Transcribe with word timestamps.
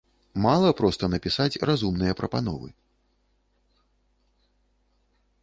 Мала 0.45 0.69
проста 0.79 1.09
напісаць 1.13 1.59
разумныя 1.71 2.13
прапановы. 2.23 2.73